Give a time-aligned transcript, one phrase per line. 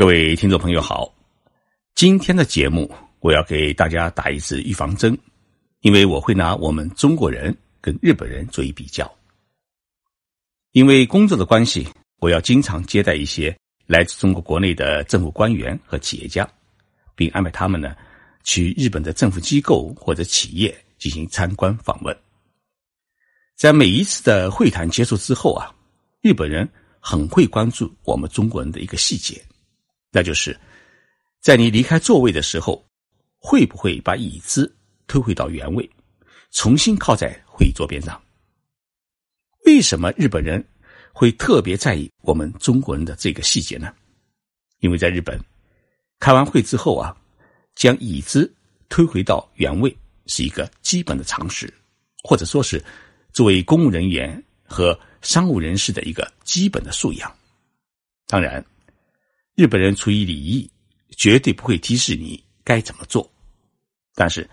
[0.00, 1.14] 各位听众朋友好，
[1.94, 5.14] 今天的节目我要给大家打一支预防针，
[5.80, 9.14] 因为我会拿我们中国人跟日本人做一比较。
[10.72, 11.86] 因为工作的关系，
[12.18, 13.54] 我要经常接待一些
[13.86, 16.50] 来自中国国内的政府官员和企业家，
[17.14, 17.94] 并安排他们呢
[18.42, 22.18] 去日本的政府机构或者企业进行参观访问。
[23.54, 25.70] 在每一次的会谈结束之后啊，
[26.22, 26.66] 日本人
[27.00, 29.38] 很会关注我们中国人的一个细节。
[30.12, 30.58] 那就是，
[31.40, 32.84] 在你离开座位的时候，
[33.38, 34.74] 会不会把椅子
[35.06, 35.88] 推回到原位，
[36.50, 38.20] 重新靠在会议桌边上？
[39.66, 40.66] 为什么日本人
[41.12, 43.94] 会特别在意我们中国人的这个细节呢？
[44.80, 45.38] 因为在日本，
[46.18, 47.16] 开完会之后啊，
[47.76, 48.52] 将椅子
[48.88, 49.96] 推回到原位
[50.26, 51.72] 是一个基本的常识，
[52.24, 52.82] 或者说是
[53.32, 57.32] 作为公务人员和商务人士的一个基本的素养。
[58.26, 58.64] 当然。
[59.60, 60.70] 日本人出于礼仪，
[61.18, 63.30] 绝对不会提示你该怎么做。
[64.14, 64.48] 但是，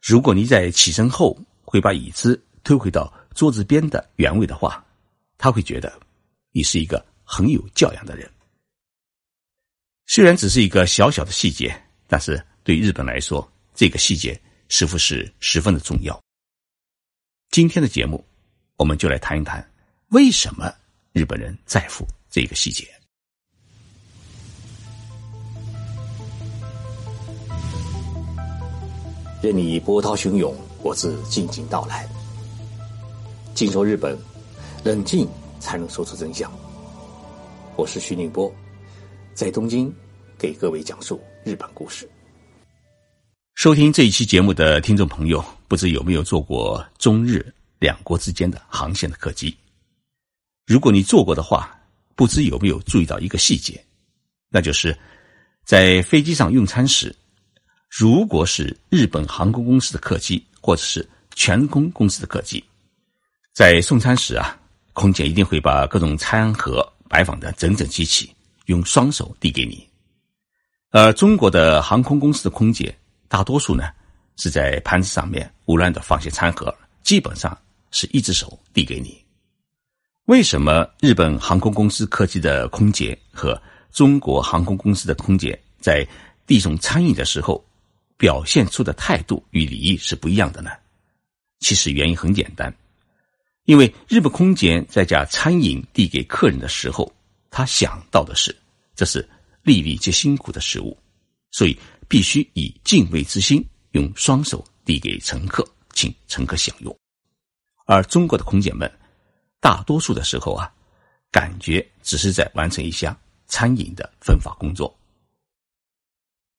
[0.00, 4.82] 如果你在起身后会把椅子推回到桌子边的原位的话，
[5.36, 6.00] 他会觉得
[6.52, 8.26] 你是一个很有教养的人。
[10.06, 16.18] 虽然只是一个小小的细节，但是对日本来说，这个细节似乎是十分的重要。
[17.50, 18.26] 今天的节目，
[18.78, 19.70] 我们就来谈一谈
[20.12, 20.74] 为什么
[21.12, 22.90] 日本人在乎这个细节。
[29.42, 32.08] 任你波涛汹涌，我自静静到来。
[33.54, 34.16] 静说日本，
[34.82, 35.28] 冷静
[35.60, 36.50] 才能说出真相。
[37.76, 38.50] 我是徐宁波，
[39.34, 39.94] 在东京
[40.38, 42.08] 给各位讲述日本故事。
[43.54, 47.44] 收听这一期节目的听众朋友，不知有没有坐过中日
[47.78, 49.54] 两国之间的航线的客机？
[50.66, 51.78] 如果你坐过的话，
[52.14, 53.84] 不知有没有注意到一个细节，
[54.48, 54.98] 那就是
[55.62, 57.14] 在飞机上用餐时。
[57.88, 62.62] 如果是日本航空公司的客机，或者是全空公司的客机，
[63.52, 64.58] 在送餐时啊，
[64.92, 68.30] 空姐一定会把各种餐盒摆放的整整齐齐，
[68.66, 69.88] 用双手递给你。
[70.90, 72.94] 而中国的航空公司的空姐，
[73.28, 73.84] 大多数呢
[74.36, 77.56] 是在盘子上面胡乱的放些餐盒，基本上
[77.92, 79.22] 是一只手递给你。
[80.26, 83.60] 为什么日本航空公司客机的空姐和
[83.92, 86.06] 中国航空公司的空姐在
[86.46, 87.64] 递送餐饮的时候？
[88.16, 90.70] 表现出的态度与礼仪是不一样的呢。
[91.60, 92.74] 其实原因很简单，
[93.64, 97.10] 因为日本空姐在将餐饮递给客人的时候，
[97.50, 98.54] 他想到的是
[98.94, 99.26] 这是
[99.62, 100.96] 粒粒皆辛苦的食物，
[101.50, 101.76] 所以
[102.08, 106.96] 必须以敬畏之心，用双手递给乘客，请乘客享用。
[107.86, 108.90] 而中国的空姐们，
[109.60, 110.72] 大多数的时候啊，
[111.30, 113.16] 感觉只是在完成一项
[113.46, 114.94] 餐饮的分发工作。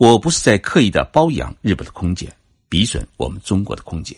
[0.00, 2.34] 我不是在刻意的包养日本的空姐，
[2.70, 4.16] 比损我们中国的空姐。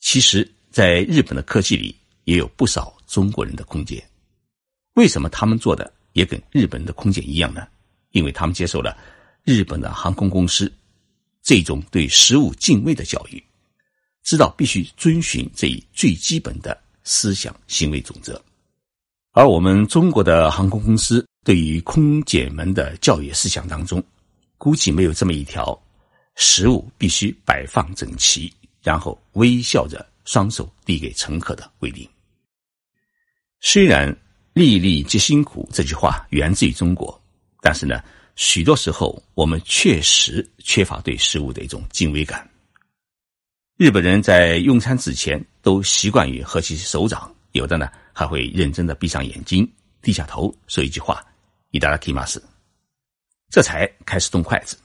[0.00, 1.94] 其实，在日本的客机里
[2.24, 4.02] 也有不少中国人的空姐。
[4.94, 7.68] 为什么他们做的也跟日本的空姐一样呢？
[8.12, 8.96] 因为他们接受了
[9.42, 10.72] 日本的航空公司
[11.42, 13.44] 这种对食物敬畏的教育，
[14.22, 18.42] 知道必须遵循这一最基本的思想行为准则。
[19.32, 24.02] 而我们中国的航空公司对于空姐们的教育思想当中，
[24.63, 25.79] 估计没有这么一条，
[26.35, 28.51] 食物必须摆放整齐，
[28.81, 32.07] 然后微笑着双手递给乘客的规定。
[33.61, 34.15] 虽然“
[34.53, 37.21] 粒粒皆辛苦”这句话源自于中国，
[37.61, 38.01] 但是呢，
[38.35, 42.49] 许多时候我们确实缺乏对食物的一种敬畏感。
[43.77, 49.69] 日本人在用餐之前都习惯于合起手掌，有的呢还会认真的闭上眼睛，
[50.01, 52.41] 低下头说一句话：“いただきます。”
[53.54, 54.76] 这才开始动筷子。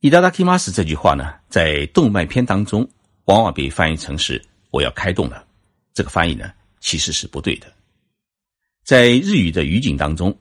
[0.00, 2.86] 伊达达基马斯这句话呢，在动漫片当中
[3.24, 5.42] 往往被翻译成是“我要开动了”。
[5.94, 7.72] 这个翻译呢，其实是不对的。
[8.84, 10.38] 在日语的语境当中，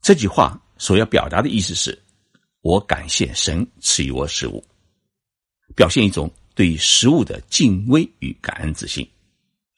[0.00, 2.02] 这句话所要表达的意思是：
[2.62, 4.64] 我感谢神赐予我食物，
[5.76, 9.06] 表现一种对食物的敬畏与感恩之心。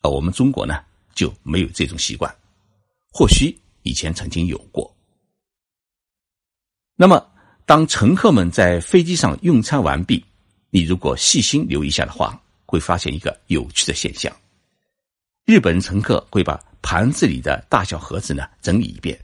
[0.02, 0.84] 而我们中国呢，
[1.16, 2.32] 就没有这种习惯，
[3.10, 3.52] 或许
[3.82, 4.88] 以前曾经有过。
[7.00, 7.26] 那么，
[7.64, 10.22] 当乘客们在飞机上用餐完毕，
[10.68, 14.30] 你如果细心留意一下的话，会发现一个有趣的现象：
[15.46, 19.18] 日本乘客会把盘子里的大小盒子呢整理一遍，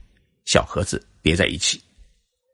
[0.45, 1.79] 小盒子叠在一起，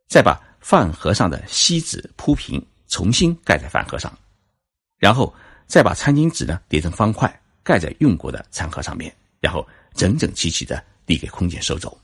[0.10, 4.12] 再把饭盒上的锡纸铺平，重新盖在饭盒上，
[5.00, 5.34] 然后
[5.68, 7.34] 再把餐巾纸呢叠成方块，
[7.64, 11.98] 盖在用过的餐盒上面，然后整整齐齐的递给空姐收走。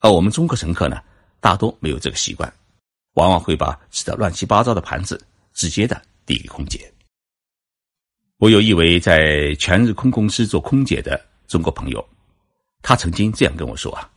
[0.00, 1.02] 而我们中国乘客呢？
[1.44, 2.50] 大多没有这个习惯，
[3.16, 6.90] 往往会把吃的乱七八糟的盘子直接的递给空姐。
[8.38, 12.02] 我有一位在全日空公司做空姐的中国朋友，
[12.80, 14.10] 他曾经这样跟我说啊：“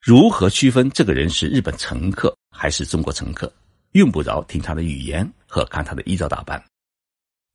[0.00, 3.52] 如何区分这个人是日本乘客还是中国乘客？
[3.94, 6.64] 用不着听他的语言和看他的衣着打扮，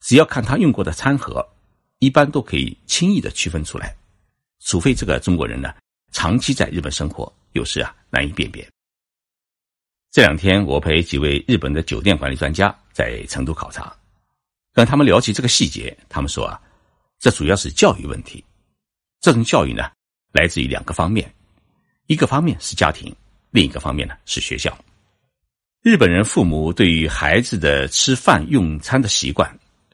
[0.02, 1.48] 只要看他用过的餐盒，
[2.00, 3.96] 一般都可以轻易的区分出来。
[4.60, 5.74] 除非这个中国人呢
[6.12, 8.70] 长期在日本生活，有时啊难以辨别。”
[10.11, 13.95] 这两天我陪几位日本的酒店管理专家在成都考察。
[14.73, 16.61] 跟他们聊起这个细节，他们说啊，
[17.19, 18.45] 这主要是教育问题。
[19.21, 19.91] 这种教育呢，
[20.33, 21.33] 来自于两个方面，
[22.07, 23.15] 一个方面是家庭，
[23.51, 24.77] 另一个方面呢是学校。
[25.83, 29.51] 日本人父母对于孩子的吃饭用餐的习惯，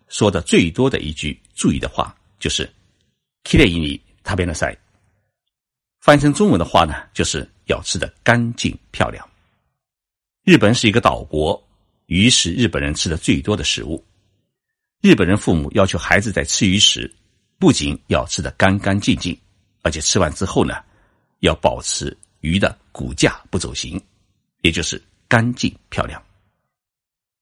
[0.09, 2.69] 说的最多的一句注意的话就是“
[3.45, 4.77] きれいに食べなさい”。
[6.01, 9.25] 翻译成中文的话呢，就是要吃的干净漂亮。
[10.48, 11.62] 日本是一个岛国，
[12.06, 14.02] 鱼是日本人吃的最多的食物。
[15.02, 17.14] 日本人父母要求孩子在吃鱼时，
[17.60, 19.38] 不仅要吃得干干净净，
[19.82, 20.76] 而且吃完之后呢，
[21.40, 24.02] 要保持鱼的骨架不走形，
[24.62, 26.24] 也就是干净漂亮。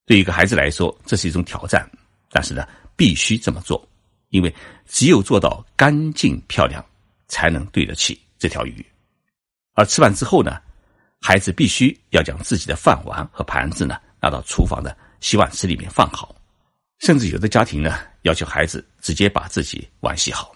[0.07, 1.87] 对一个孩子来说，这是一种挑战，
[2.31, 3.87] 但是呢，必须这么做，
[4.29, 4.51] 因为
[4.87, 6.83] 只有做到干净漂亮，
[7.27, 8.83] 才能对得起这条鱼。
[9.73, 10.59] 而吃完之后呢，
[11.21, 16.35] 孩子必须要将自己的饭碗和盘子呢拿到厨房的洗碗池里面放好。
[16.99, 20.55] 甚至有的家庭呢，要求孩子直接把自己碗洗好。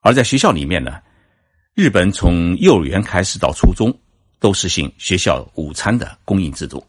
[0.00, 1.00] 而在学校里面呢，
[1.74, 3.96] 日本从幼儿园开始到初中，
[4.40, 6.84] 都实行学校午餐的供应制度。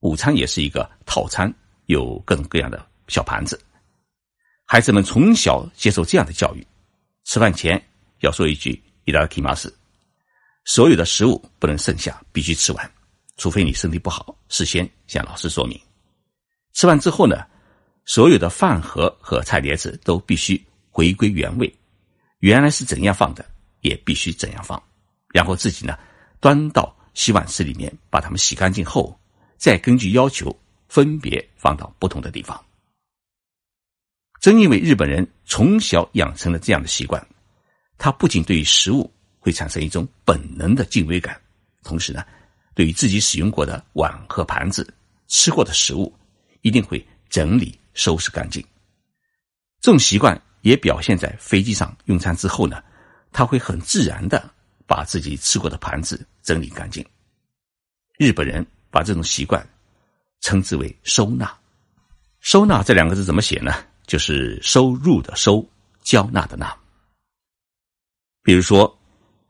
[0.00, 1.52] 午餐也是一个套餐，
[1.86, 3.58] 有各种各样的小盘子。
[4.64, 6.66] 孩子们从小接受这样的教育：
[7.24, 7.80] 吃饭前
[8.20, 9.72] 要说一句“伊达基马斯”，
[10.72, 12.92] 所有的食物不能剩下，必须吃完，
[13.36, 15.76] 除非你身体不好，事先向老师说明。
[16.74, 17.44] 吃完之后呢？
[18.04, 21.74] 所有的饭盒和菜碟子都必须回归原位，
[22.38, 23.44] 原来是怎样放的，
[23.80, 24.80] 也必须怎样放。
[25.34, 25.98] 然后自己呢，
[26.38, 29.18] 端到洗碗池里面，把它们洗干净后，
[29.56, 30.56] 再根据要求
[30.88, 32.64] 分别放到不同的地方。
[34.40, 37.26] 正因为日本人从小养成了这样的习惯，
[37.98, 41.36] 他不仅对于食物会产生一种本能的敬畏感，
[41.82, 42.24] 同时呢，
[42.74, 44.86] 对于自己使用过的碗和盘子、
[45.26, 46.14] 吃过的食物，
[46.62, 47.76] 一定会整理。
[47.92, 48.64] 收拾干净，
[49.80, 52.82] 这种习惯也表现在飞机上用餐之后呢，
[53.32, 54.48] 他会很自然的
[54.86, 57.04] 把自己吃过的盘子整理干净。
[58.16, 59.68] 日本人把这种习惯
[60.40, 61.52] 称之为“收纳”。
[62.40, 63.84] 收纳这两个字怎么写呢？
[64.06, 65.68] 就是收入的收，
[66.02, 66.74] 交纳的纳。
[68.42, 68.98] 比如说，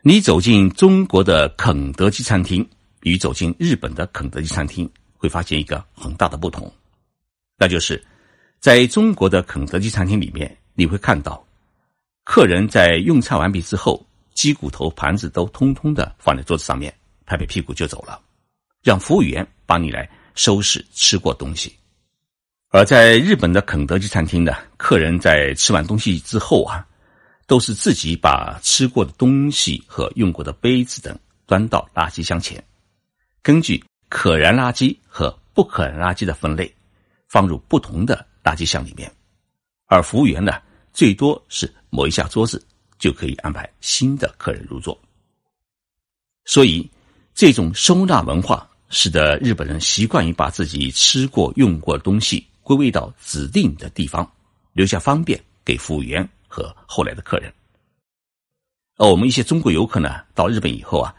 [0.02, 2.66] 你走进中国的肯德基餐厅，
[3.02, 6.72] 与走进日本的肯德基餐厅，会发现一个很大的不同，
[7.58, 8.02] 那就是。
[8.60, 11.42] 在中国的肯德基餐厅里面，你会看到，
[12.24, 16.94] 客人在用餐完毕之后，鸡骨头盘子都通通的放在桌子上面，
[17.24, 18.20] 拍拍屁股就走了，
[18.82, 21.74] 让服务员帮你来收拾吃过东西。
[22.68, 26.86] 而在日本的肯德基餐厅呢，客人在吃完东西之后啊，
[27.50, 32.64] 都是自己把吃过的东西和用过的杯子等端到垃圾箱前，
[33.42, 36.72] 根据可燃垃圾和不可燃垃圾的分类，
[37.26, 38.24] 放入不同的。
[38.44, 39.12] 垃圾箱里面，
[39.86, 40.62] 而服务员呢，
[40.94, 42.64] 最多是抹一下桌子，
[42.98, 44.98] 就可以安排新的客人入座。
[46.46, 46.88] 所以，
[47.34, 54.28] 这种收纳文化使得日本人习惯于把自己吃过、用过的东西归位到指定的地方，
[54.72, 57.50] 留下方便给服务员和后来的客人。
[58.96, 61.14] 而我们一些中国游客呢，到日本以后啊，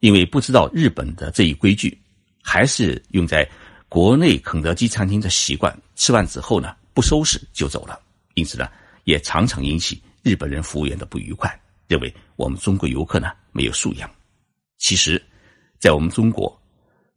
[0.00, 1.96] 因为不知道日本的这一规矩，
[2.42, 3.48] 还是用在。
[3.90, 8.00] 国内肯德基餐厅的习惯，吃完之后呢，不收拾就走了，
[8.34, 8.70] 因此呢，
[9.02, 14.08] 也常常引起日本人服务员的不愉快，认为我们中国游客呢没有素养。
[14.78, 15.20] 其实，
[15.80, 16.56] 在我们中国，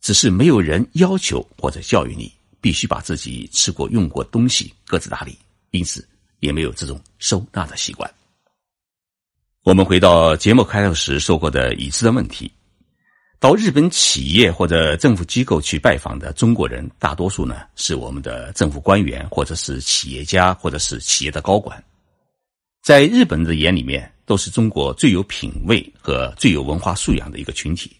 [0.01, 5.37] 只是没有人要求或者教育你必须把自己吃过用过东西各自打理，
[5.69, 6.03] 因此
[6.43, 8.09] 也没有这种收纳的习惯。
[9.63, 12.51] 我们回到节目开头时说过的已知的问题。
[13.39, 21.81] 到日本企业或者政府机构去拜访的中国人，大多数呢是我们的政府官员，或者是企业家，或者是企业的高管。
[22.81, 27.95] 在日本人的眼里面，都是中国最有品位和最有文化素养的一个群体。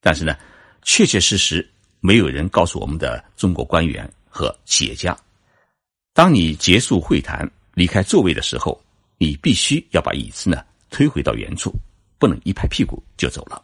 [0.00, 0.36] 但是呢，
[0.82, 1.66] 确确实实
[2.00, 5.16] 没有人告诉我们的中国官员和企业家：
[6.12, 8.80] 当你结束会谈离开座位的时候，
[9.18, 11.72] 你必须要把椅子呢推回到原处，
[12.18, 13.62] 不能一拍屁股就走了。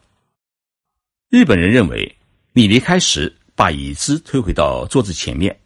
[1.29, 2.15] 日本人认为，
[2.53, 5.57] 你离开时把椅子推回到桌子前面，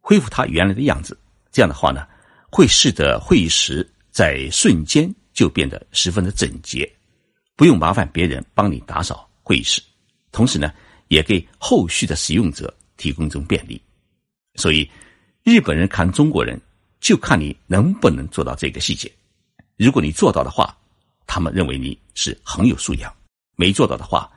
[0.00, 1.18] 恢复它原来的样子，
[1.50, 2.06] 这样的话呢，
[2.50, 6.90] 会使得会议室在瞬间就变得十分的整洁，
[7.56, 9.82] 不用麻烦别人帮你打扫会议室，
[10.32, 10.70] 同时呢，
[11.08, 13.80] 也给后续的使用者提供一种便利。
[14.56, 14.90] 所以，
[15.44, 16.60] 日本人看中国人，
[17.06, 19.08] 就看你能不能做到这个细节。
[19.76, 20.76] 如果你做到的话，
[21.24, 23.08] 他们认为你是很有素养；
[23.54, 24.28] 没做到的话，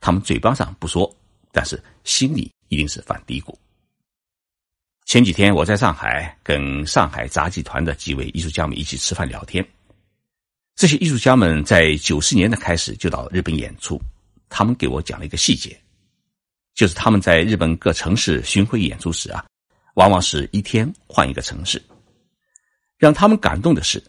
[0.00, 1.14] 他们嘴巴上不说，
[1.52, 3.54] 但是心里一定是犯嘀咕。
[5.04, 9.62] 前几天我在上海跟上海杂技团的几位艺术家们一起吃饭聊天，
[10.76, 14.00] 这些艺术家们在九十年代开始就到日本演出，
[14.48, 15.78] 他们给我讲了一个细节，
[16.72, 19.44] 就是他们在日本各城市巡回演出时啊，
[19.96, 21.82] 往往是一天换一个城市。
[22.98, 24.02] 让他们感动的是，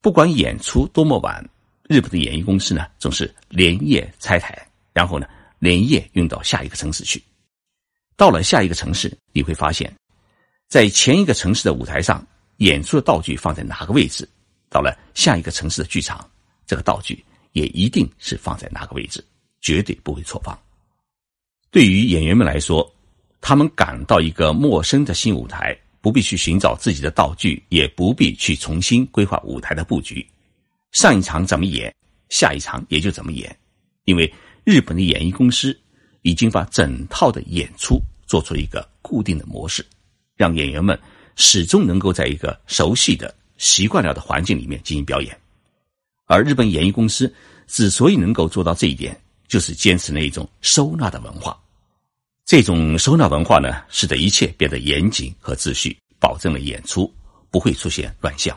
[0.00, 1.44] 不管演出多么晚，
[1.88, 4.56] 日本的演艺公司呢总是连夜拆台。
[4.92, 5.26] 然后呢，
[5.58, 7.22] 连夜运到下一个城市去。
[8.16, 9.94] 到了下一个城市，你会发现，
[10.68, 14.26] 在前一个城市的舞台上演出的道具放在哪个位置，
[14.70, 16.26] 到了下一个城市的剧场，
[16.66, 19.22] 这个道具也一定是放在哪个位置，
[19.60, 20.58] 绝对不会错放。
[21.70, 22.90] 对于演员们来说，
[23.42, 30.24] 他们赶到一个陌生的新舞台，不必去寻找自己的道具，也不必去重新规划舞台的布局。
[30.92, 31.92] 上一场怎么演，
[32.28, 33.58] 下一场也就怎么演，
[34.04, 34.32] 因为。
[34.62, 35.76] 日本的演艺公司
[36.22, 39.84] 已经把整套的演出做出一个固定的模式，
[40.36, 40.96] 让演员们
[41.34, 45.36] 始终能够在一个熟悉的、习惯了的环境里面进行表演。
[46.26, 47.32] 而日本演艺公司
[47.66, 51.56] 之所以能够做到这一点，就是坚持那一种收纳的文化。
[52.46, 57.12] 这种收纳文化呢，使得一切变得严谨和秩序，保证了演出
[57.50, 58.56] 不会出现乱象。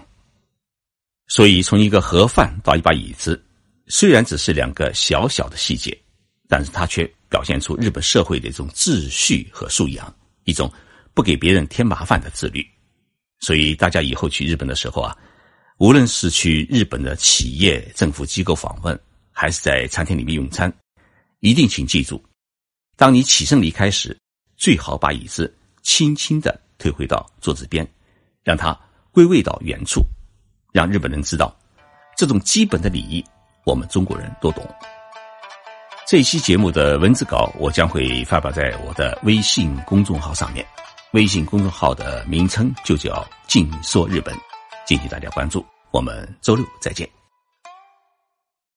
[1.27, 3.43] 所以，从一个盒饭到一把椅子。
[3.87, 5.97] 虽然只是两个小小的细节，
[6.47, 10.71] 但是它却表现出日本社会的一种秩序和素养，一种
[11.15, 12.63] 不给别人添麻烦的自律。
[13.39, 15.17] 所以大家以后去日本的时候啊，
[15.79, 18.99] 无论是去日本的企业、政府机构访问，
[19.31, 20.71] 还是在餐厅里面用餐，
[21.39, 22.23] 一定请记住：
[22.99, 24.15] 当你起身离开时，
[24.57, 27.87] 最好把椅子轻轻的推回到桌子边，
[28.43, 28.77] 让它
[29.13, 30.03] 归位到原处，
[30.73, 31.57] 让日本人知道
[32.17, 33.23] 这种基本的礼仪。
[33.63, 34.67] 我们中国人都懂。
[36.05, 40.65] 这期节目的文字稿，我将会发表在我的微信公众号上面。
[41.13, 44.35] 微信公众号的名称就叫“静说日本”，
[44.85, 45.65] 敬请大家关注。
[45.91, 47.18] 我们周六再见。